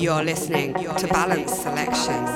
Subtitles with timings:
[0.00, 2.30] You're listening to Balance Selections.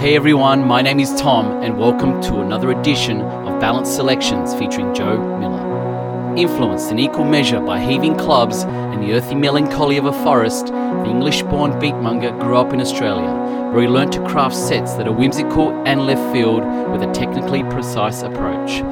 [0.00, 4.94] Hey everyone, my name is Tom, and welcome to another edition of Balance Selections featuring
[4.94, 6.36] Joe Miller.
[6.36, 11.10] Influenced in equal measure by heaving clubs and the earthy melancholy of a forest, the
[11.10, 13.32] English born beatmonger grew up in Australia,
[13.72, 16.62] where he learned to craft sets that are whimsical and left field
[16.92, 18.84] with a technically precise approach.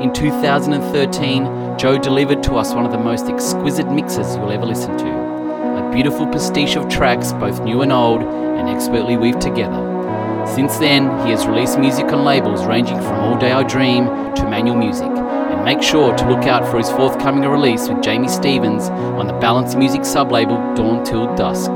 [0.00, 4.96] In 2013, Joe delivered to us one of the most exquisite mixes you'll ever listen
[4.96, 5.06] to.
[5.06, 10.46] A beautiful pastiche of tracks, both new and old, and expertly weaved together.
[10.54, 14.48] Since then, he has released music on labels ranging from All Day I Dream to
[14.48, 15.08] Manual Music.
[15.08, 19.32] And make sure to look out for his forthcoming release with Jamie Stevens on the
[19.40, 21.72] Balance Music sublabel Dawn Till Dusk.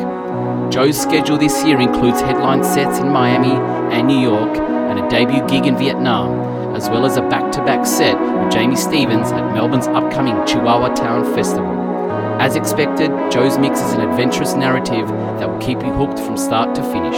[0.72, 3.56] Joe's schedule this year includes headline sets in Miami
[3.92, 6.51] and New York and a debut gig in Vietnam
[6.82, 10.92] as well as a back to back set with Jamie Stevens at Melbourne's upcoming Chihuahua
[10.96, 11.70] Town Festival.
[12.40, 16.74] As expected, Joe's mix is an adventurous narrative that will keep you hooked from start
[16.74, 17.14] to finish.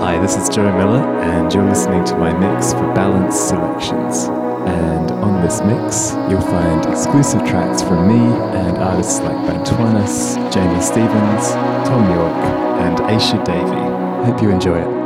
[0.00, 4.28] Hi, this is Joe Miller, and you're listening to my mix for Balance Selections.
[4.64, 8.20] And on this mix, you'll find exclusive tracks from me
[8.58, 11.50] and artists like Bantuanis, Jamie Stevens,
[11.88, 12.44] Tom York,
[12.82, 14.26] and Aisha Davey.
[14.26, 15.01] Hope you enjoy it.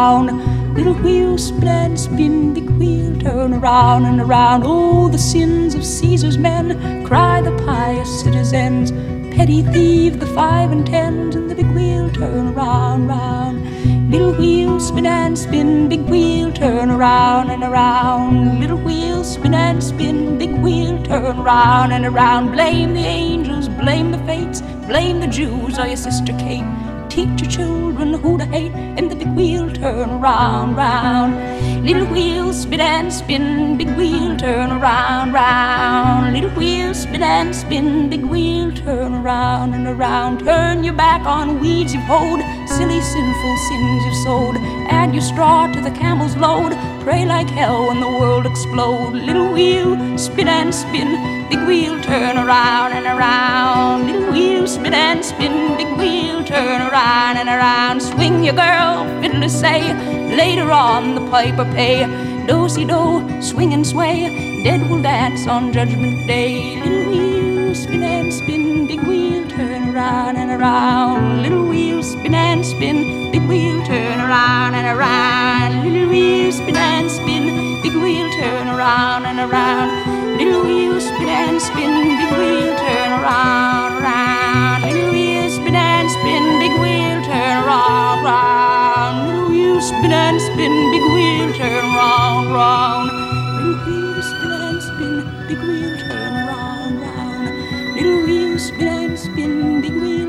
[0.00, 4.62] Little wheel spin and spin, big wheel turn around and around.
[4.64, 8.92] Oh, the sins of Caesar's men, cry the pious citizens.
[9.36, 14.10] Petty thief, the five and tens, and the big wheel turn around, round.
[14.10, 18.58] Little wheel spin and spin, big wheel turn around and around.
[18.58, 22.52] Little wheel spin and spin, big wheel turn around and around.
[22.52, 26.89] Blame the angels, blame the fates, blame the Jews oh, or your sister Kate.
[27.10, 31.84] Teach your children who to hate, and the big wheel turn around, round.
[31.84, 36.32] Little wheel spin and spin, big wheel turn around, round.
[36.32, 40.44] Little wheel spin and spin, big wheel turn around and around.
[40.44, 44.56] Turn your back on weeds you've hoed, silly sinful sins you've sowed.
[44.88, 46.72] Add your straw to the camel's load.
[47.02, 49.14] Pray like hell when the world explode.
[49.14, 54.06] Little wheel spin and spin, big wheel, turn around and around.
[54.06, 58.00] Little wheel, spin and spin, big wheel, turn around and around.
[58.00, 59.92] Swing your girl, fiddler say,
[60.36, 62.06] later on the piper pay.
[62.46, 66.80] Do do, swing and sway, dead will dance on Judgment Day.
[66.84, 71.42] Little wheel, spin and spin, big wheel, turn around and around.
[71.42, 75.82] Little wheel, spin and spin, big wheel, turn around and around.
[75.82, 80.19] Little wheel, spin and spin, big wheel, turn around and around.
[80.40, 84.82] Little wheel spin and spin, big wheel turn around, around.
[84.84, 89.28] Little wheel spin and spin, big wheel turn around, round.
[89.28, 93.10] Little wheel spin and spin, big wheel turn round, round.
[93.52, 95.14] Little wheel spin and spin,
[95.46, 97.94] big wheel turn around, round.
[97.94, 100.19] Little wheel spin and spin, big wheel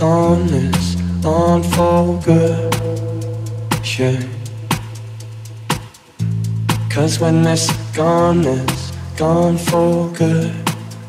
[0.00, 2.74] on, this on for good.
[3.98, 4.22] Yeah.
[6.90, 10.54] Cause when it's gone, it's gone for good.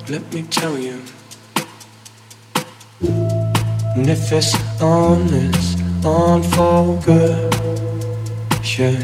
[0.09, 1.01] Let me tell you.
[3.01, 7.53] And if it's on, this on for good.
[8.77, 9.01] Yeah.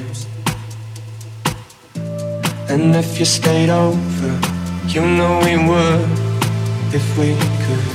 [2.69, 4.39] And if you stayed over,
[4.87, 6.25] you know we would
[6.93, 7.94] if we could.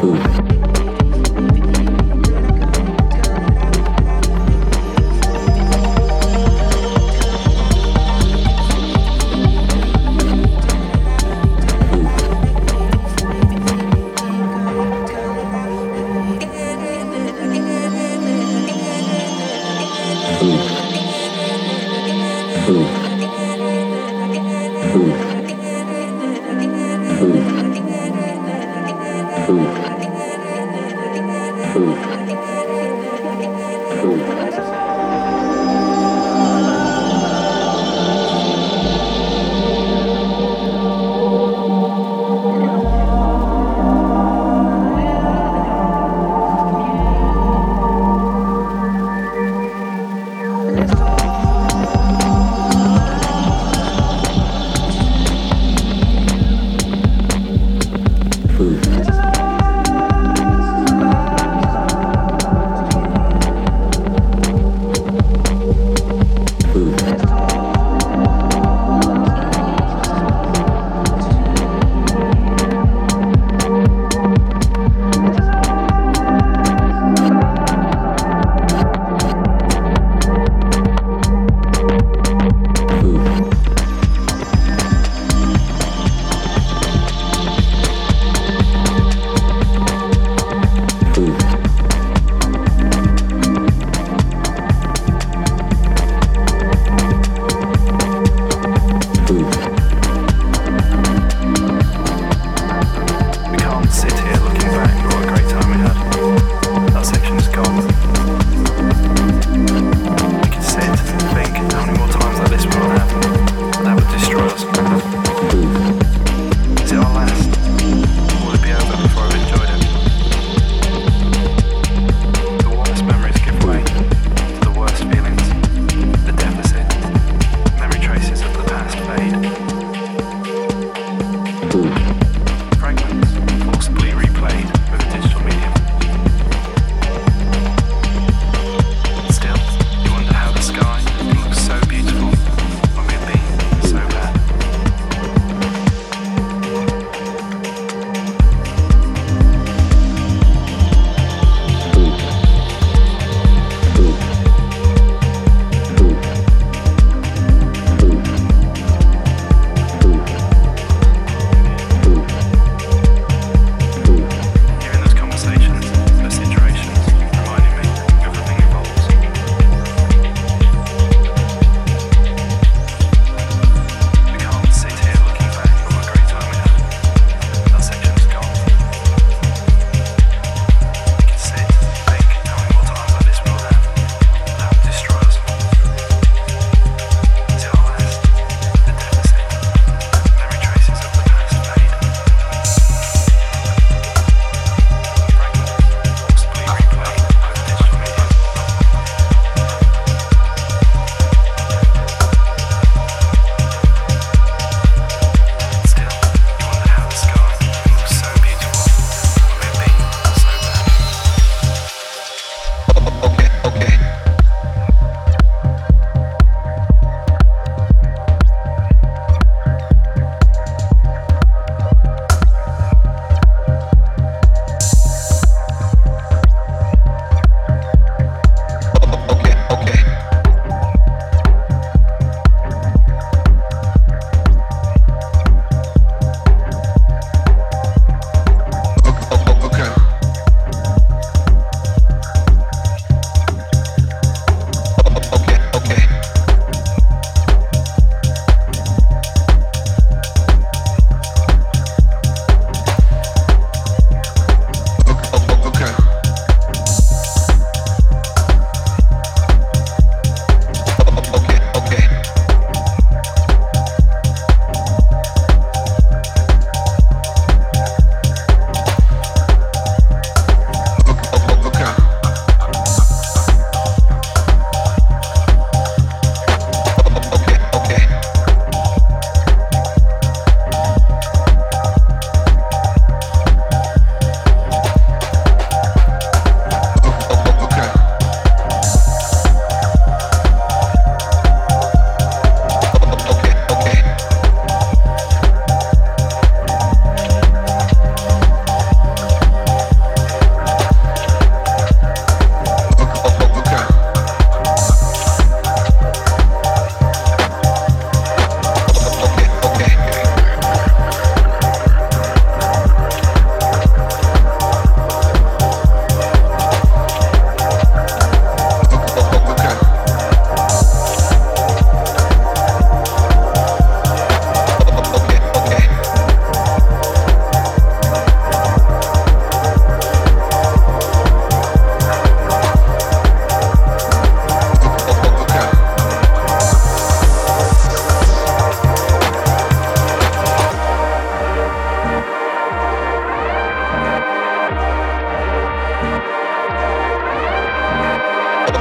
[0.00, 0.47] food.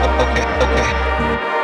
[0.03, 1.56] okay, okay.